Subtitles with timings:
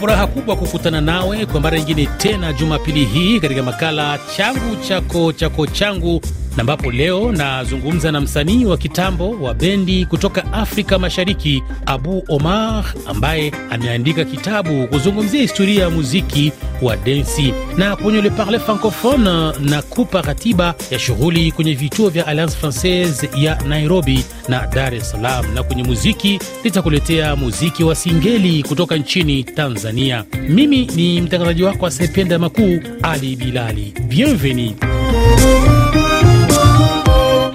[0.00, 5.66] furaha kubwa kukutana nawe kwa mara nyingine tena Jumapili hii katika makala changu chako chako
[5.66, 6.20] changu,
[6.56, 12.84] na ambapo leo nazungumza na msanii wa kitambo wa bendi kutoka Afrika Mashariki, Abu Omar,
[13.06, 16.52] ambaye ameandika kitabu kuzungumzia historia ya muziki
[16.82, 22.26] wa densi, na kwenye Le Parle Francophone na kupa ratiba ya shughuli kwenye vituo vya
[22.26, 28.62] Alliance Francaise ya Nairobi na Dar es Salaam, na kwenye muziki litakuletea muziki wa singeli
[28.62, 30.24] kutoka nchini Tanzania.
[30.48, 33.94] Mimi ni mtangazaji wako asiyependa makuu, Ali Bilali.
[34.08, 34.74] Bienvenue.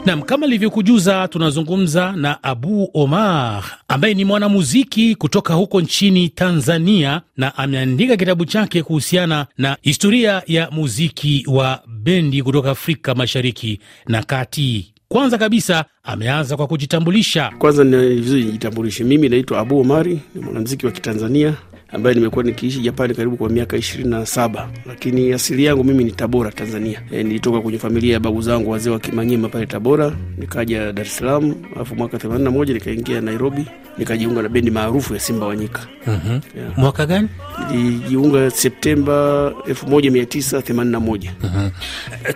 [0.06, 7.58] Nam, kama ilivyokujuza, tunazungumza na Abu Omar ambaye ni mwanamuziki kutoka huko nchini Tanzania na
[7.58, 14.94] ameandika kitabu chake kuhusiana na historia ya muziki wa bendi kutoka Afrika Mashariki na Kati.
[15.08, 17.52] Kwanza kabisa ameanza kwa kujitambulisha.
[17.60, 21.54] Kwanza ni vizuri nijitambulishe, mimi naitwa Abu Omari, ni mwanamuziki wa Kitanzania
[21.96, 26.12] ambaye nimekuwa nikiishi Japani karibu kwa miaka ishirini na saba, lakini asili yangu mimi ni
[26.12, 27.02] Tabora, Tanzania.
[27.12, 31.18] E, nilitoka kwenye familia ya babu zangu wazee wa Kimanyema pale Tabora, nikaja Dar es
[31.18, 33.66] Salaam, alafu mwaka themanini na moja nikaingia Nairobi,
[33.98, 35.88] nikajiunga na bendi maarufu ya Simba Wanyika.
[36.08, 36.32] mm-hmm.
[36.62, 36.78] yeah.
[36.78, 37.28] mwaka gani?
[37.72, 41.34] Nilijiunga Septemba elfu moja mia tisa themanini na moja.
[41.44, 41.72] mm-hmm.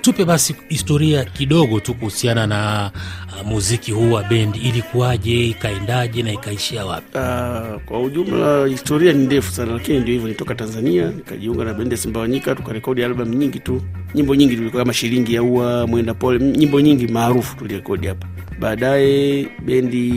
[0.02, 2.92] Tupe basi historia kidogo tu kuhusiana na
[3.44, 7.18] muziki huu wa bendi, ilikuwaje, ikaendaje na ikaishia wapi?
[7.18, 11.92] Uh, kwa ujumla historia ni ndefu sana, lakini ndio hivyo, nitoka Tanzania nikajiunga na bendi
[11.96, 13.82] ya Simbawanyika, tukarekodi albamu nyingi tu,
[14.16, 18.28] nyimbo nyingi tulikuwa kama shilingi ya ua, mwenda pole, nyimbo nyingi maarufu tulirekodi hapa.
[18.60, 20.10] Baadaye bendi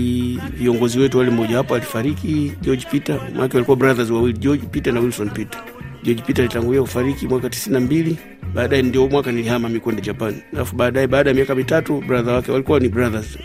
[0.58, 5.00] viongozi wetu wale, mmoja wapo alifariki, George Peter, maana walikuwa brothers wawili, George Peter na
[5.00, 5.60] Wilson Peter.
[6.02, 8.16] George Peter alitangulia kufariki mwaka tisini na mbili.
[8.54, 12.52] Baadaye ndio mwaka nilihama mi kwenda Japan, alafu baadaye, baada ya miaka mitatu, brother wake
[12.52, 13.38] walikuwa ni brothers,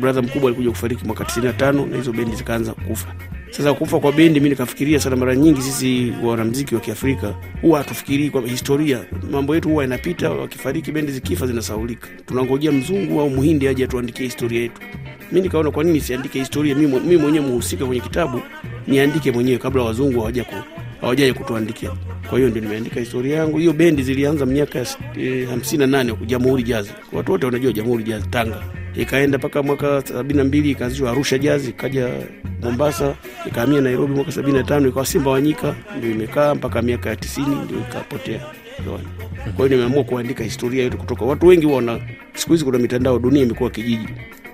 [0.00, 3.14] brother mkubwa alikuja kufariki mwaka tisini na tano na hizo bendi zikaanza kufa.
[3.50, 5.16] Sasa kufa kwa bendi, mi nikafikiria sana.
[5.16, 10.92] Mara nyingi sisi wanamziki wa Kiafrika huwa hatufikirii kwa historia, mambo yetu huwa yanapita, wakifariki
[10.92, 14.80] bendi zikifa zinasaulika, tunangojea mzungu au muhindi aje atuandikie historia yetu.
[15.32, 16.86] Mi nikaona kwa nini siandike historia mi
[17.16, 18.40] mwenyewe, muhusika kwenye kitabu,
[18.86, 20.44] niandike mwenyewe kabla wazungu hawaja
[21.02, 21.90] ku hawajaje kutuandikia.
[22.28, 23.58] Kwa hiyo ndio nimeandika historia yangu.
[23.58, 24.86] Hiyo bendi zilianza miaka
[25.16, 28.62] eh, hamsini na nane Jamhuri Jazi, watu wote wanajua Jamhuri Jazi Tanga,
[28.94, 32.08] ikaenda mpaka mwaka sabini na mbili ikaanzishwa Arusha Jazi, ikaja
[32.62, 33.14] Mombasa,
[33.46, 37.56] ikahamia Nairobi mwaka sabini na tano ikawa Simba Wanyika, ndio imekaa mpaka miaka ya tisini
[37.64, 38.40] ndio ikapotea.
[39.56, 41.24] Kwa hiyo nimeamua kuandika historia yetu kutoka.
[41.24, 42.00] Watu wengi wana
[42.34, 44.08] siku hizi kuna mitandao, dunia imekuwa kijiji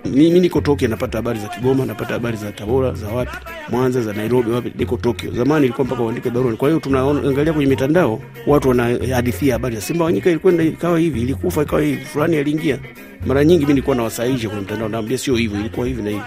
[0.05, 3.37] mimi niko Tokyo, napata habari za Kigoma, napata habari za Tabora, za wapi,
[3.69, 4.73] Mwanza, za Nairobi, wapi.
[4.79, 5.31] Niko Tokyo.
[5.33, 6.53] Zamani ilikuwa mpaka uandike barua.
[6.57, 11.63] Kwa hiyo tunaangalia kwenye mitandao, watu wanahadithia habari za Simba Wanyika, ilikwenda ikawa hivi, ilikufa
[11.63, 12.79] ikawa hivi, fulani aliingia.
[13.27, 16.23] Mara nyingi mimi nilikuwa nawasahihisha kwenye mitandao, naambia sio hivyo, ilikuwa hivi na hivi.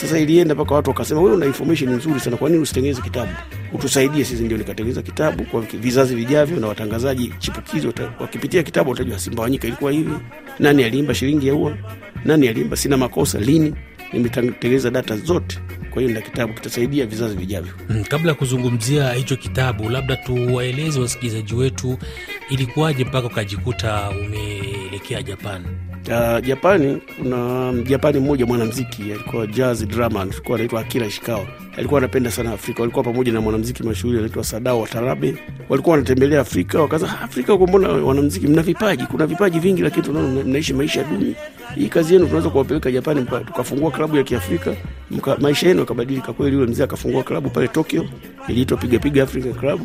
[0.00, 3.32] Sasa ilienda mpaka watu wakasema, wewe una information nzuri sana, kwa nini usitengeneze kitabu
[3.72, 4.42] utusaidie sisi?
[4.42, 7.88] Ndio nikatengeneza kitabu kwa vizazi vijavyo, na watangazaji chipukizi
[8.20, 10.12] wakipitia kitabu watajua Simbawanyika ilikuwa hivi,
[10.58, 11.76] nani aliimba shilingi ya ua,
[12.24, 13.74] nani aliimba sina makosa, lini.
[14.12, 15.58] Nimetengeneza data zote,
[15.90, 17.72] kwa hiyo na kitabu kitasaidia vizazi vijavyo.
[17.88, 21.98] Mm, kabla ya kuzungumzia hicho kitabu, labda tuwaeleze wasikilizaji wetu
[22.50, 25.62] ilikuwaje mpaka ukajikuta umeelekea Japan.
[26.06, 31.46] Uh, Japani kuna Japani mmoja mwanamziki alikuwa jazz drama, alikuwa anaitwa Akira Ishikawa.
[31.76, 32.80] Alikuwa anapenda sana Afrika.
[32.82, 35.34] Walikuwa pamoja na mwanamziki mashuhuri anaitwa Sadao Watarabe.
[35.68, 40.44] Walikuwa wanatembelea Afrika, wakaza Afrika huko, mbona wanamziki mna vipaji, kuna vipaji vingi, lakini tunaona
[40.44, 41.34] mnaishi maisha duni.
[41.74, 44.76] Hii kazi yenu tunaweza kuwapeleka Japani, tukafungua klabu ya Kiafrika,
[45.40, 46.56] maisha yenu yakabadilika kweli.
[46.56, 48.04] Yule mzee akafungua klabu pale Tokyo,
[48.48, 49.80] iliitwa Piga Piga Africa Club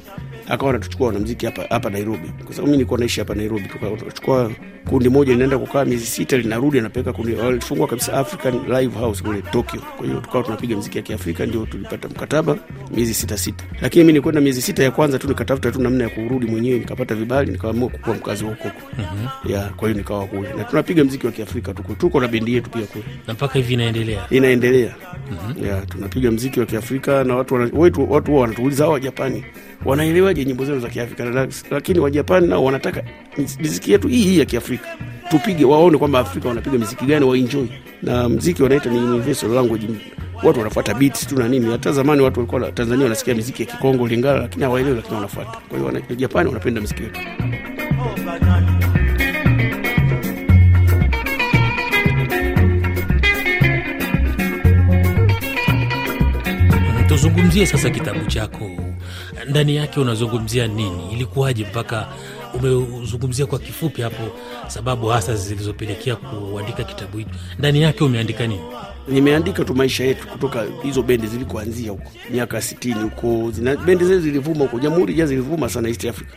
[0.49, 3.63] akawa anatuchukua wanamziki hapa hapa Nairobi, kwa sababu mi nilikuwa naishi hapa Nairobi.
[3.97, 4.51] Tukachukua
[4.89, 9.41] kundi moja linaenda kukaa miezi sita, linarudi anapeleka kundi, walifungua kabisa African Live House kule
[9.41, 9.81] Tokyo.
[9.97, 12.57] Kwa hiyo tukawa tunapiga mziki ya Kiafrika, ndio tulipata mkataba
[12.95, 16.09] miezi sita sita, lakini mi nilikwenda miezi sita ya kwanza tu nikatafuta tu namna ya
[16.09, 19.51] kurudi mwenyewe, nikapata vibali, nikaamua kukuwa mkazi wa huko mm-hmm.
[19.51, 22.69] ya kwa hiyo nikawa kule na tunapiga mziki wa Kiafrika, tuko tuko na bendi yetu
[22.69, 24.95] pia kule, na mpaka hivi inaendelea inaendelea
[25.31, 25.65] mm-hmm.
[25.67, 29.43] ya tunapiga mziki wa Kiafrika na watu wetu watu wanatuuliza hawa Japani
[29.85, 33.03] wanaelewaje nyimbo zenu za Kiafrika, lakini Wajapani nao wanataka
[33.59, 34.87] miziki yetu hii hii ya Kiafrika
[35.29, 37.65] tupige, waone kwamba Afrika wanapiga miziki gani, waenjoy
[38.03, 39.87] na mziki wanaita ni universal language.
[40.43, 41.71] Watu wanafuata beats tu na nini.
[41.71, 45.51] Hata zamani watu walikuwa Tanzania wanasikia miziki ya Kikongo, Lingala, lakini hawaelewi, lakini wanafuata.
[45.69, 47.19] Kwa hiyo Wajapani wanapenda miziki yetu.
[57.07, 58.71] Tuzungumzie sasa kitabu chako,
[59.49, 61.11] ndani yake unazungumzia nini?
[61.11, 62.07] Ilikuwaje mpaka
[62.53, 64.23] umezungumzia kwa kifupi hapo
[64.67, 67.29] sababu hasa zilizopelekea kuandika kitabu hicho.
[67.59, 68.61] Ndani yake umeandika nini?
[69.07, 73.51] Nimeandika tu maisha yetu kutoka hizo bendi zilikoanzia huko miaka sitini huko,
[73.85, 74.79] bendi zile zilivuma huko.
[74.79, 76.29] Jamhuri Jazz zilivuma sana East Africa.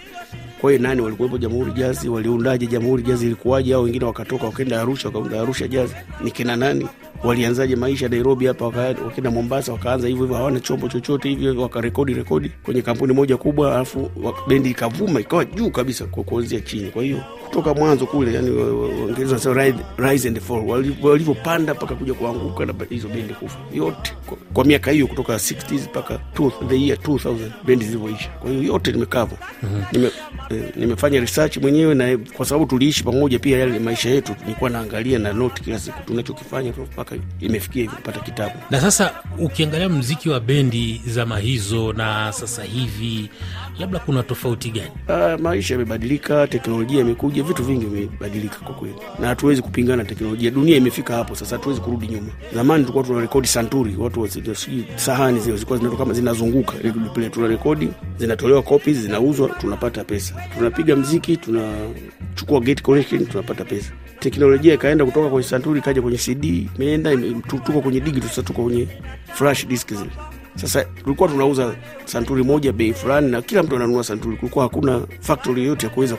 [0.61, 2.09] Kwa hiyo nani walikuwepo Jamhuri Jazi?
[2.09, 3.27] waliundaje Jamhuri Jazi?
[3.27, 3.75] ilikuwaje?
[3.75, 5.95] Au wengine wakatoka wakaenda Arusha, wakaunda Arusha Jazi?
[6.21, 6.89] ni kina nani?
[7.25, 12.49] Walianzaje maisha Nairobi hapa, wakaenda Mombasa, wakaanza hivyo hivyo, hawana chombo chochote hivyo, wakarekodi rekodi
[12.63, 14.11] kwenye kampuni moja kubwa, alafu
[14.49, 16.91] bendi ikavuma ikawa juu kabisa kwa kuanzia chini.
[16.91, 22.67] Kwa hiyo kutoka mwanzo kule, yani Waingereza wanasema rise and fall, walivyopanda mpaka kuja kuanguka
[22.67, 26.21] na hizo bendi kufa yote kwa, kwa miaka hiyo kutoka 60s mpaka
[26.69, 28.29] the year 2000 bendi zilivyoisha.
[28.31, 29.85] Kwa hiyo yote nimekava mm-hmm.
[29.93, 30.11] nime,
[30.51, 35.19] eh, nimefanya research mwenyewe na kwa sababu tuliishi pamoja pia, yale maisha yetu nilikuwa naangalia
[35.19, 38.55] na note kila siku tunachokifanya mpaka imefikia hivi kupata kitabu.
[38.71, 43.31] Na sasa ukiangalia mziki wa bendi zama hizo na sasa hivi,
[43.79, 44.91] labda kuna tofauti gani?
[45.09, 50.51] Uh, maisha yamebadilika, teknolojia imekuja, vitu vingi vimebadilika kwa kweli, na hatuwezi kupingana teknolojia.
[50.51, 52.29] Dunia imefika hapo sasa, hatuwezi kurudi nyuma.
[52.55, 56.73] Zamani tulikuwa tuna rekodi santuri, watu sijui sahani zile zilikuwa zinatoka kama zinazunguka
[57.31, 57.89] tuna rekodi,
[58.19, 60.36] zinatolewa copies, zinauzwa, tunapata pesa.
[60.55, 63.93] Tunapiga mziki, tunachukua gate collection, tunapata pesa.
[64.21, 67.17] Teknolojia ikaenda kutoka kwenye santuri ikaja kwenye CD, imeenda
[67.49, 68.89] tuko kwenye digital, sasa tuko kwenye
[69.35, 70.11] flash disk zile
[70.57, 71.75] sasa tulikuwa tunauza
[72.05, 74.37] santuri moja bei fulani, na kila mtu ananunua santuri.
[74.37, 76.17] Kulikuwa hakuna factory yoyote ya kuweza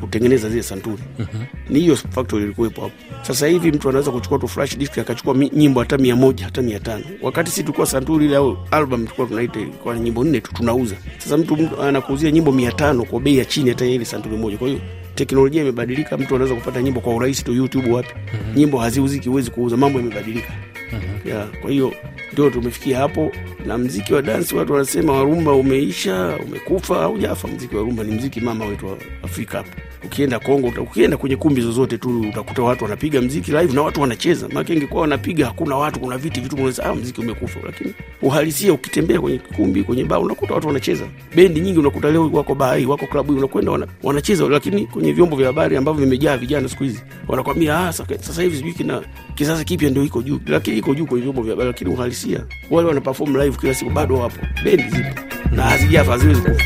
[0.00, 1.02] kutengeneza zile santuri.
[1.18, 1.44] mm-hmm.
[1.70, 2.94] Ni hiyo factory ilikuwepo hapo.
[3.22, 6.80] Sasa hivi mtu anaweza kuchukua tu flash disk akachukua nyimbo hata mia moja hata mia
[6.80, 10.94] tano wakati si tulikuwa santuri ile au album tulikuwa tunaita kwa nyimbo nne tu tunauza.
[11.18, 14.56] Sasa mtu, mtu anakuuzia nyimbo mia tano kwa bei ya chini hata ile santuri moja.
[14.58, 14.80] Kwa hiyo
[15.14, 18.08] teknolojia imebadilika, mtu anaweza kupata nyimbo kwa urahisi tu YouTube wapi.
[18.16, 18.56] mm-hmm.
[18.56, 20.52] Nyimbo haziuziki, huwezi kuuza, mambo yamebadilika.
[20.92, 21.30] mm-hmm.
[21.32, 21.92] yeah, kwa hiyo
[22.34, 23.32] ndio tumefikia hapo,
[23.66, 27.48] na mziki wa dansi watu wanasema warumba umeisha, umekufa au jafa.
[27.48, 29.70] Mziki wa rumba ni mziki mama wetu Afrika Hapo
[30.04, 34.48] Ukienda Kongo, ukienda kwenye kumbi zozote tu utakuta watu wanapiga mziki live na watu wanacheza.
[34.48, 37.60] Maana ingekuwa wanapiga hakuna watu, kuna viti vitu, unaweza ah, mziki umekufa.
[37.66, 41.04] Lakini uhalisia, ukitembea kwenye kumbi, kwenye baa, unakuta watu wanacheza.
[41.34, 44.44] Bendi nyingi unakuta leo wako bahai, wako klabu, unakwenda wana, wanacheza.
[44.48, 48.72] Lakini kwenye vyombo vya habari ambavyo vimejaa vijana siku hizi wanakwambia ah, sasa hivi sijui
[48.72, 49.02] kina
[49.34, 52.23] kizazi kipya ndio iko juu, lakini iko juu kwenye vyombo vya habari, lakini uhalisia
[52.70, 55.20] wale wana perform live kila siku bado wapo, bendi zipo
[55.52, 56.64] na hazijafa, haziwezi kufa.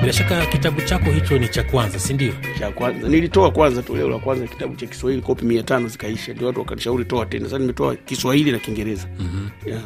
[0.00, 2.32] Bila shaka kitabu chako hicho ni cha kwanza, si ndio?
[2.58, 6.46] Cha kwanza nilitoa kwanza, toleo la kwanza kitabu cha Kiswahili, kopi mia tano zikaisha, ndio
[6.46, 7.44] watu wakanishauri toa tena.
[7.44, 9.06] Sasa nimetoa Kiswahili na Kiingereza.
[9.18, 9.50] mm-hmm.
[9.72, 9.82] yeah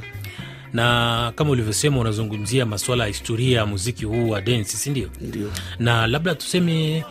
[0.77, 5.09] na kama ulivyosema unazungumzia masuala ya historia ya muziki huu wa densi, si ndio?
[5.79, 7.05] Na labda tuseme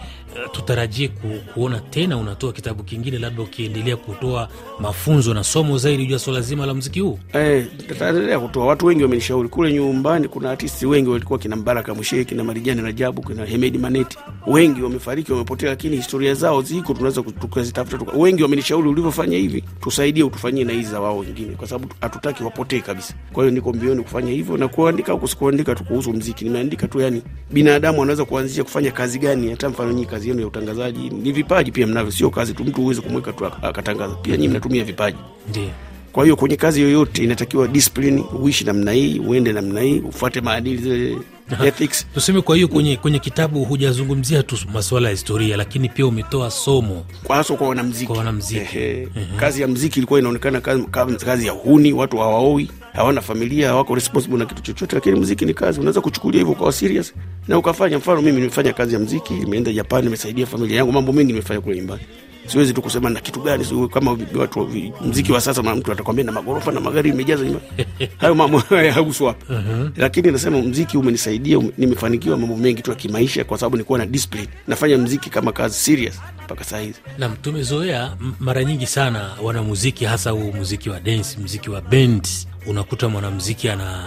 [0.52, 4.50] tutarajie ku, kuona tena unatoa kitabu kingine, labda ukiendelea kutoa
[4.80, 7.20] mafunzo na somo zaidi juu ya swala zima la mziki huu.
[7.34, 8.66] Eh, tutaendelea kutoa.
[8.66, 13.22] Watu wengi wamenishauri kule nyumbani, kuna artisti wengi walikuwa kina Mbaraka Mshee, kina Marijani Rajabu,
[13.22, 14.18] kina Hemedi Maneti,
[14.48, 18.12] wengi wamefariki, wamepotea, lakini historia zao ziko, tunaweza tukazitafuta tuka.
[18.18, 22.80] Wengi wamenishauri ulivyofanya hivi, tusaidie utufanyie na hizi za wao wengine, kwa sababu hatutaki wapotee
[22.80, 23.14] kabisa.
[23.34, 26.44] Kwa hiyo niko mbioni kufanya hivyo na kuandika au kusikuandika tu kuhusu mziki.
[26.46, 27.22] Nimeandika tu, yani
[27.52, 29.50] binadamu anaweza kuanzia kufanya kazi gani.
[29.50, 32.82] Hata mfano nyinyi kazi yenu ya utangazaji ni vipaji pia mnavyo, sio kazi tu mtu
[32.82, 34.16] huwezi kumweka tu akatangaza.
[34.16, 35.18] Pia nyinyi mnatumia vipaji,
[35.50, 35.70] ndio.
[36.12, 40.78] Kwa hiyo kwenye kazi yoyote inatakiwa discipline, uishi namna hii, uende namna hii, ufuate maadili
[40.78, 41.18] zile
[41.68, 42.08] ethics.
[42.14, 47.06] Tuseme, kwa hiyo kwenye, kwenye kitabu hujazungumzia tu masuala ya historia, lakini pia umetoa somo
[47.24, 48.06] kwa hasa kwa wanamziki.
[48.08, 48.78] Kwa wanamziki.
[48.78, 49.08] Ehe.
[49.40, 50.86] Kazi ya mziki ilikuwa inaonekana kazi,
[51.26, 55.54] kazi ya uhuni, watu hawaoi, hawana familia, hawako responsible na kitu chochote, lakini mziki ni
[55.54, 57.14] kazi, unaweza kuchukulia hivyo kwa serious
[57.48, 57.98] na ukafanya.
[57.98, 61.76] Mfano mimi nimefanya kazi ya mziki, nimeenda Japan, nimesaidia familia yangu, mambo mengi nimefanya kule
[61.76, 62.02] nyumbani
[62.48, 64.70] siwezi tu kusema na kitu gani siwe, kama watu
[65.06, 67.66] mziki wa sasa, mtu atakwambia na magorofa na magari imejaza nyumbani,
[68.22, 69.54] hayo mambo hayahusu hapa.
[69.54, 69.90] uh-huh.
[69.98, 74.06] Lakini nasema mziki umenisaidia, um, nimefanikiwa mambo mengi tu ya kimaisha, kwa sababu nilikuwa na
[74.06, 77.00] discipline, nafanya mziki kama kazi serious mpaka saa hizi.
[77.18, 82.28] Nam, tumezoea mara nyingi sana wanamuziki, hasa huu muziki wa dance, muziki wa band,
[82.68, 84.04] unakuta mwanamuziki ana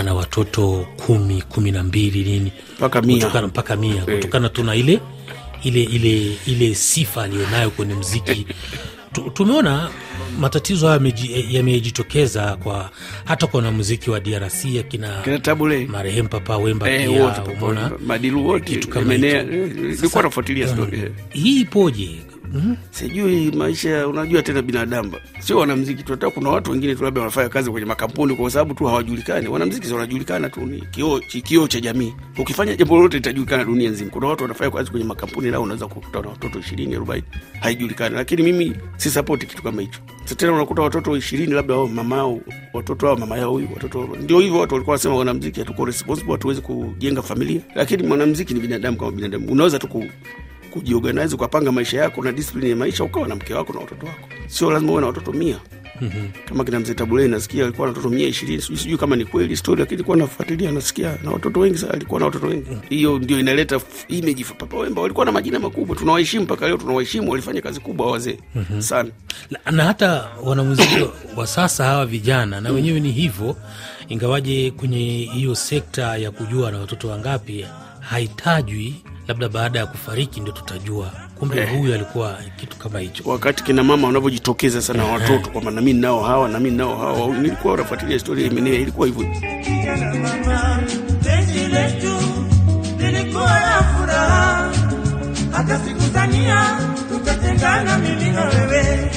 [0.00, 2.52] ana watoto kumi kumi na mbili nini?
[2.78, 3.16] Mpaka mia.
[3.16, 4.02] Kutokana mpaka mia.
[4.04, 5.00] Kutokana tu na ile
[5.64, 8.46] ile ile ile sifa aliyonayo kwenye mziki.
[9.34, 9.90] Tumeona
[10.40, 11.00] matatizo haya
[11.50, 12.90] yamejitokeza kwa
[13.24, 15.22] hata kwa wanamuziki wa DRC akina
[15.88, 17.90] marehemu Papa Wemba eh, pia umeona?
[18.60, 19.28] Kitu kama hicho.
[20.68, 22.10] Story hii ipoje?
[22.54, 22.76] Mm-hmm.
[22.90, 27.48] sijui maisha unajua tena binadamu sio wanamziki tu hata kuna watu wengine tu labda wanafanya
[27.48, 29.48] kazi kwenye makampuni kwa sababu tu hawajulikani.
[29.48, 32.14] Wanamziki wanajulikana tu ni kioo kioo cha jamii.
[32.38, 34.10] Ukifanya jambo lolote litajulikana dunia nzima.
[34.10, 37.26] Kuna watu wanafanya kazi kwenye makampuni nao unaweza kukuta na watoto ishirini arobaini
[37.60, 38.14] haijulikani.
[38.14, 40.00] Lakini mimi si kitu kama hicho.
[40.36, 42.40] Tena unakuta watoto ishirini labda wao mama yao
[42.74, 46.60] watoto wao mama yao huyu watoto ndio hivyo watu walikuwa wanasema wanamziki hatuko responsible hatuwezi
[46.60, 47.60] kujenga familia.
[47.74, 49.52] Lakini mwanamziki ni binadamu kama binadamu.
[49.52, 49.88] Unaweza tu
[50.70, 54.28] kujiorganize ukapanga maisha yako na discipline ya maisha ukawa na mke wako na watoto wako.
[54.46, 55.56] Sio lazima uwe na watoto mia.
[56.48, 59.56] Kama kina mzee tabulei nasikia alikuwa na watoto mia ishirini sijui sijui kama ni kweli
[59.56, 62.66] story lakini kuwa nafuatilia nasikia na watoto wengi sana alikuwa na watoto wengi.
[62.88, 67.60] Hiyo ndio inaleta image papa wemba walikuwa na majina makubwa tunawaheshimu mpaka leo tunawaheshimu walifanya
[67.62, 68.38] kazi kubwa wazee
[68.78, 69.10] sana.
[69.50, 70.96] Na, na hata wanamuziki
[71.36, 73.56] wa sasa hawa vijana na wenyewe ni hivyo
[74.08, 74.98] ingawaje kwenye
[75.34, 77.66] hiyo sekta ya kujua na watoto wangapi
[78.00, 78.94] haitajwi
[79.30, 81.10] labda baada ya kufariki ndio tutajua.
[81.38, 83.22] Kumbe huyu alikuwa kitu kama hicho.
[83.26, 88.14] Wakati kina mama wanavyojitokeza sana watoto kwamba nami nao hawa nami nao hawa nilikuwa nafuatilia
[88.14, 89.26] historia Imenea ilikuwa hivyo.
[95.52, 99.10] Hata sikudhania tutatengana mimi na wewe.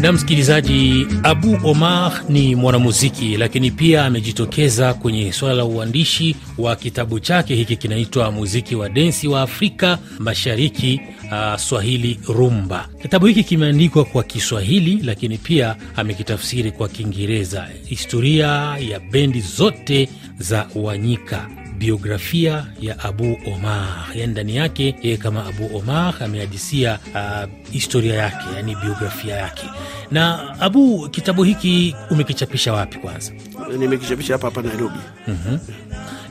[0.00, 7.20] Na msikilizaji abu omar ni mwanamuziki lakini pia amejitokeza kwenye suala la uandishi wa kitabu
[7.20, 11.00] chake hiki kinaitwa muziki wa densi wa afrika mashariki
[11.32, 12.88] uh, swahili rumba.
[13.02, 17.68] Kitabu hiki kimeandikwa kwa kiswahili lakini pia amekitafsiri kwa kiingereza.
[17.86, 18.46] Historia
[18.90, 24.06] ya bendi zote za wanyika biografia ya abu omar.
[24.14, 29.66] Yani ndani yake yeye kama abu omar amehadisia uh, historia yake yani biografia yake.
[30.10, 33.32] Na abu kitabu hiki umekichapisha wapi kwanza?
[33.78, 34.98] Nimekichapisha hapa hapa Nairobi.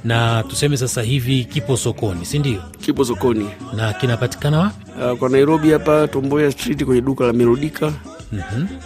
[0.03, 2.61] Na tuseme sasa hivi kipo sokoni si ndio?
[2.85, 3.49] Kipo sokoni.
[3.75, 4.85] Na kinapatikana wapi?
[5.11, 7.93] Uh, kwa Nairobi hapa Tomboya Street kwenye duka la Melodika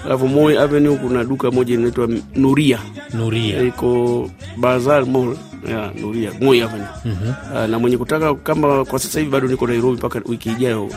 [0.05, 2.79] alafu Moi Avenue kuna duka moja inaitwa Nuria.
[3.13, 3.61] Nuria.
[3.61, 5.37] Iko Bazar Mall
[5.69, 6.87] ya Nuria Moi Avenue
[7.53, 10.89] uh, na mwenye kutaka kama kwa sasa hivi bado niko Nairobi mpaka wiki ijayo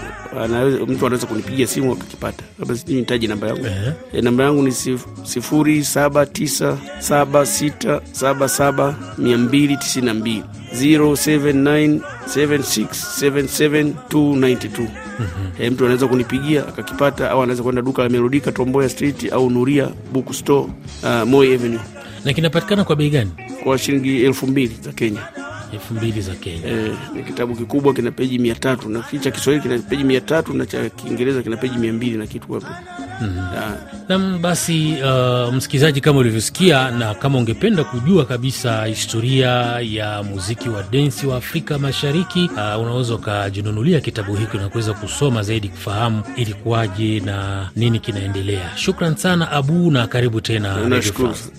[0.45, 3.67] anaweza mtu anaweza kunipigia simu akakipata labda sijui nitaje namba yangu.
[3.67, 3.93] Eh.
[4.13, 10.07] e, namba yangu ni sif- sifuri saba tisa saba sita saba saba mia mbili tisini
[10.07, 10.43] na mbili.
[13.55, 14.87] 0797677292
[15.59, 19.89] e, mtu anaweza kunipigia akakipata au anaweza kwenda duka la Melodika Tomboya Street au Nuria
[20.13, 20.67] Book Store
[21.03, 21.81] uh, Moi Avenue
[22.25, 23.31] na kinapatikana kwa bei gani?
[23.65, 25.29] Kwa shilingi elfu mbili za Kenya.
[25.73, 26.69] elfu mbili za kenya.
[26.69, 28.89] E, ni kitabu kikubwa kina peji mia tatu.
[28.89, 32.27] Na cha Kiswahili kina peji mia tatu na cha Kiingereza kina peji mia mbili na
[32.27, 32.67] kitu hapo
[34.09, 39.49] Nam basi uh, msikilizaji kama ulivyosikia na kama ungependa kujua kabisa historia
[39.83, 45.43] ya muziki wa densi wa afrika mashariki uh, unaweza ukajinunulia kitabu hiki na kuweza kusoma
[45.43, 48.71] zaidi kufahamu ilikuwaje na nini kinaendelea.
[48.77, 50.77] Shukran sana abu na karibu tena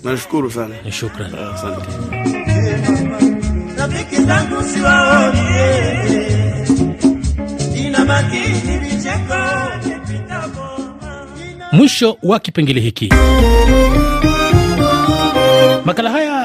[0.04, 0.74] nashukuru sana.
[0.90, 1.32] Shukran.
[1.34, 1.86] Ah, asante.
[3.78, 5.40] Rafiki zangu siwaoni,
[7.86, 9.35] ina makini vicheko vipita boma.
[11.72, 13.08] Mwisho wa kipengele hiki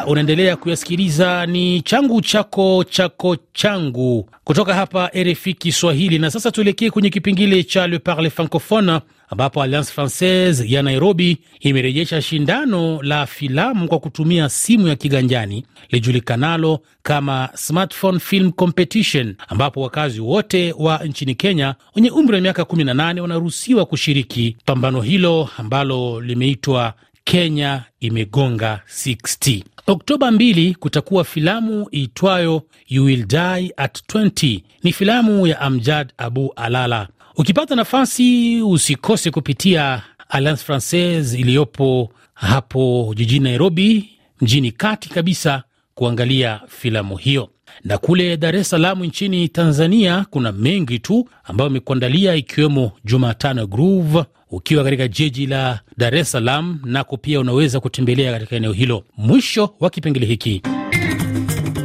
[0.07, 6.19] unaendelea kuyasikiliza ni changu chako chako changu kutoka hapa rfi kiswahili.
[6.19, 12.21] Na sasa tuelekee kwenye kipengele cha le parle francophone ambapo alliance francaise ya nairobi imerejesha
[12.21, 20.19] shindano la filamu kwa kutumia simu ya kiganjani lijulikanalo kama smartphone film competition ambapo wakazi
[20.21, 26.93] wote wa nchini kenya wenye umri wa miaka 18 wanaruhusiwa kushiriki pambano hilo ambalo limeitwa
[27.23, 29.63] Kenya imegonga 60.
[29.87, 34.61] Oktoba 2 kutakuwa filamu iitwayo You Will Die at 20.
[34.83, 37.07] Ni filamu ya Amjad Abu Alala.
[37.37, 44.09] Ukipata nafasi usikose kupitia Alliance Francaise iliyopo hapo jijini Nairobi,
[44.41, 45.63] mjini kati kabisa,
[45.95, 47.49] kuangalia filamu hiyo.
[47.83, 54.23] Na kule Dar es Salaam nchini Tanzania kuna mengi tu ambayo amekuandalia ikiwemo Jumatano Groove
[54.51, 59.03] ukiwa katika jiji la Dar es Salaam, nako pia unaweza kutembelea katika eneo hilo.
[59.17, 60.61] Mwisho wa kipengele hiki.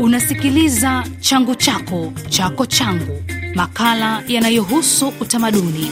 [0.00, 3.22] Unasikiliza changu chako chako changu,
[3.54, 5.90] makala yanayohusu utamaduni.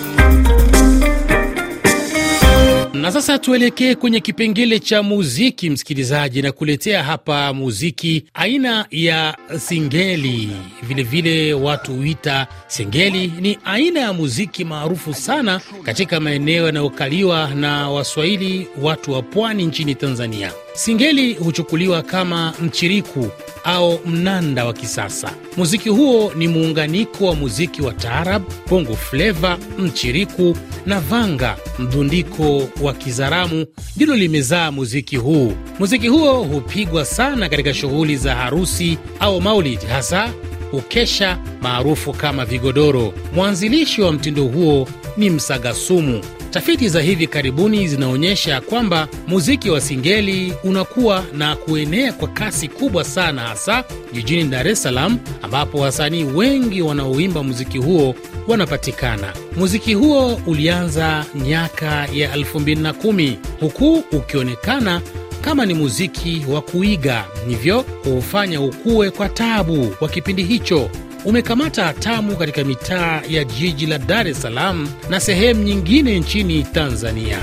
[2.95, 10.51] Na sasa tuelekee kwenye kipengele cha muziki, msikilizaji, na kuletea hapa muziki aina ya singeli.
[10.83, 13.33] Vilevile vile watu huita singeli.
[13.41, 19.95] Ni aina ya muziki maarufu sana katika maeneo yanayokaliwa na Waswahili, watu wa pwani nchini
[19.95, 20.53] Tanzania.
[20.75, 23.29] Singeli huchukuliwa kama mchiriku
[23.65, 25.33] au mnanda wa kisasa.
[25.57, 31.57] Muziki huo ni muunganiko wa muziki wa taarab, bongo fleva, mchiriku na vanga.
[31.79, 33.67] Mdundiko wa kizaramu
[33.97, 35.53] ndilo limezaa muziki huu.
[35.79, 40.33] Muziki huo hupigwa sana katika shughuli za harusi au maulid, hasa
[40.73, 43.15] ukesha maarufu kama vigodoro.
[43.35, 46.21] Mwanzilishi wa mtindo huo ni Msagasumu.
[46.55, 53.05] Tafiti za hivi karibuni zinaonyesha kwamba muziki wa singeli unakuwa na kuenea kwa kasi kubwa
[53.05, 58.15] sana, hasa jijini Dar es Salaam ambapo wasanii wengi wanaoimba muziki huo
[58.49, 59.33] wanapatikana.
[59.57, 65.01] Muziki huo ulianza miaka ya 2010 huku ukionekana
[65.41, 69.87] kama ni muziki wa kuiga, hivyo kuufanya ukue kwa tabu.
[69.99, 70.91] Kwa kipindi hicho
[71.25, 77.39] umekamata hatamu katika mitaa ya jiji la Dar es Salaam na sehemu nyingine nchini Tanzania.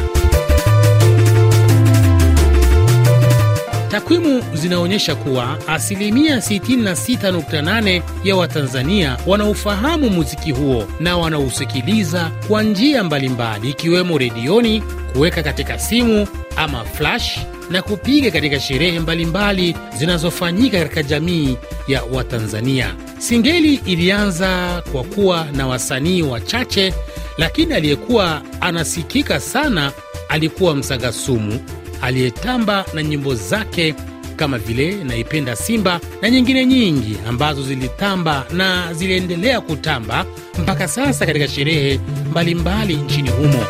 [3.91, 13.69] Takwimu zinaonyesha kuwa asilimia 66.8 ya Watanzania wanaufahamu muziki huo na wanausikiliza kwa njia mbalimbali,
[13.69, 14.83] ikiwemo redioni,
[15.13, 21.57] kuweka katika simu ama flash na kupiga katika sherehe mbalimbali zinazofanyika katika jamii
[21.87, 22.95] ya Watanzania.
[23.21, 26.93] Singeli ilianza kwa kuwa na wasanii wachache,
[27.37, 29.91] lakini aliyekuwa anasikika sana
[30.29, 31.59] alikuwa Msagasumu
[32.01, 33.95] aliyetamba na nyimbo zake
[34.35, 40.25] kama vile Naipenda Simba na nyingine nyingi ambazo zilitamba na ziliendelea kutamba
[40.59, 41.99] mpaka sasa katika sherehe
[42.31, 43.65] mbalimbali nchini humo.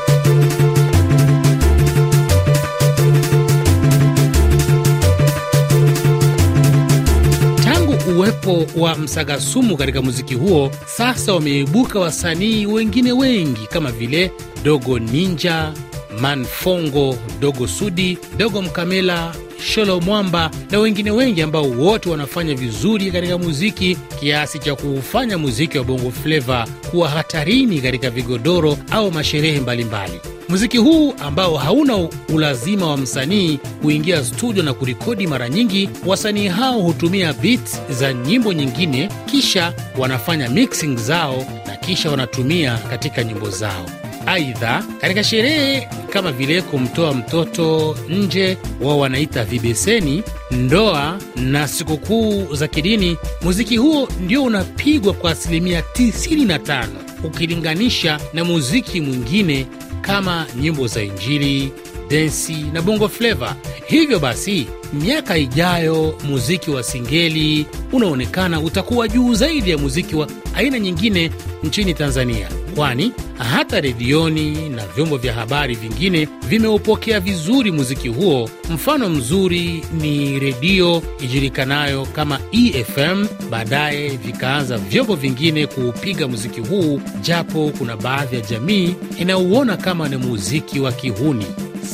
[8.10, 14.32] Uwepo wa Msagasumu katika muziki huo, sasa wameibuka wasanii wengine wengi kama vile
[14.64, 15.74] Dogo Ninja,
[16.20, 23.38] Manfongo, Dogo Sudi, Dogo Mkamela, Sholo Mwamba na wengine wengi ambao wote wanafanya vizuri katika
[23.38, 30.20] muziki kiasi cha kuufanya muziki wa Bongo Fleva kuwa hatarini katika vigodoro au masherehe mbalimbali.
[30.50, 36.80] Muziki huu ambao hauna ulazima wa msanii kuingia studio na kurekodi, mara nyingi wasanii hao
[36.82, 44.01] hutumia beats za nyimbo nyingine, kisha wanafanya mixing zao na kisha wanatumia katika nyimbo zao.
[44.28, 52.68] Aidha, katika sherehe kama vile kumtoa mtoto nje, wao wanaita vibeseni, ndoa na sikukuu za
[52.68, 56.86] kidini, muziki huo ndio unapigwa kwa asilimia 95
[57.24, 59.68] ukilinganisha na muziki mwingine
[60.02, 61.72] kama nyimbo za Injili,
[62.10, 63.56] densi na bongo fleva.
[63.88, 70.80] Hivyo basi, miaka ijayo muziki wa singeli unaonekana utakuwa juu zaidi ya muziki wa aina
[70.80, 71.32] nyingine
[71.64, 73.12] nchini Tanzania, kwani
[73.52, 78.50] hata redioni na vyombo vya habari vingine vimeupokea vizuri muziki huo.
[78.74, 83.28] Mfano mzuri ni redio ijulikanayo kama EFM.
[83.50, 90.18] Baadaye vikaanza vyombo vingine kuupiga muziki huu, japo kuna baadhi ya jamii inauona kama ni
[90.18, 91.46] muziki wa kihuni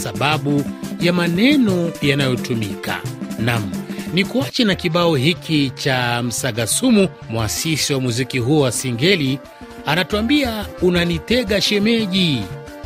[0.03, 0.63] sababu
[1.01, 3.01] ya maneno yanayotumika.
[3.39, 3.71] Nam
[4.13, 9.39] ni kuache na kibao hiki cha Msagasumu, mwasisi wa muziki huo wa singeli,
[9.87, 12.43] anatuambia unanitega shemeji.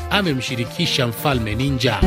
[0.09, 1.99] Amemshirikisha Mfalme Ninja.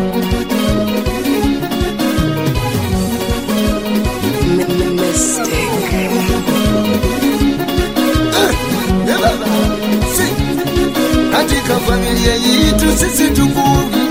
[11.33, 14.05] katika familia yetu sisi tukumi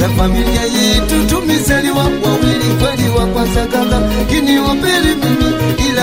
[0.00, 5.45] na familia yetu tumezaliwa wawili, kweli wa kwanza kaka kini wa pili mimi,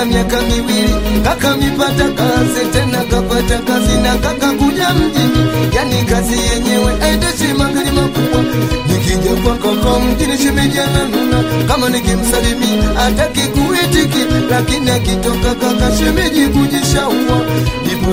[0.06, 6.94] miaka miwili kaka mipata kazi tena kapata kazi na kaka kuja mjini, yani kazi yenyewe
[7.02, 8.44] aendeshi magari makubwa.
[8.88, 17.38] Nikija kwa koko mjini shemeji ananuna, kama nikimsalimia hataki kuitiki, lakini akitoka kaka shemeji kujishaua,
[17.86, 18.12] ndipo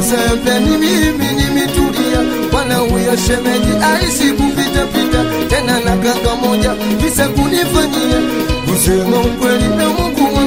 [0.60, 2.18] ni mimi nimetulia,
[2.52, 8.20] bwana huyo shemeji aisi kupitapita tena na kaka moja visa kunifanyia.
[8.66, 9.88] Kusema ukweli na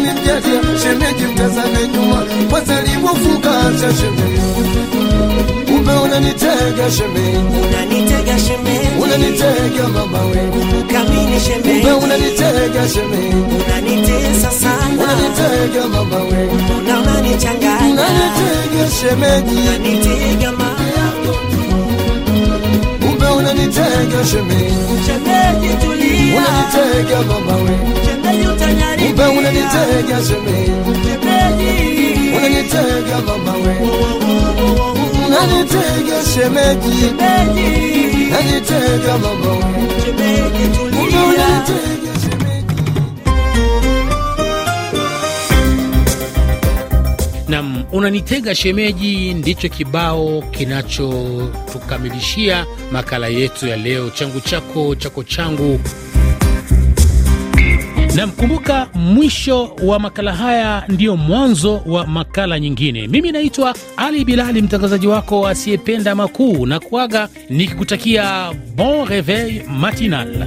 [0.03, 4.41] Mungu amemjalia shemeji, mtazame nyuma kwanza alivyofungasha shemeji,
[6.97, 7.37] shemeji,
[7.69, 10.35] unanitega shemeji, unanitega mama we,
[10.93, 13.35] kamini shemeji, ume unanitega shemeji,
[13.65, 16.49] unanitesa sana, unanitega mama we,
[16.87, 21.13] na unanichanganya, unanitega shemeji, unanitega mama,
[23.01, 27.77] ume unanitega shemeji, shemeji tulia, unanitega mama we,
[28.77, 30.71] kumbe unanitega shemeji,
[32.37, 33.75] unanitega mama we,
[35.27, 37.05] unanitega shemeji,
[38.29, 39.57] unanitega mama we,
[41.01, 42.13] unanitega
[47.47, 55.79] Nam, unanitega shemeji, ndicho kibao kinachotukamilishia makala yetu ya leo, changu chako chako changu.
[58.15, 63.07] Na kumbuka mwisho wa makala haya ndiyo mwanzo wa makala nyingine.
[63.07, 70.45] Mimi naitwa Ali Bilali, mtangazaji wako asiyependa makuu, na kuaga nikikutakia bon reveil matinal.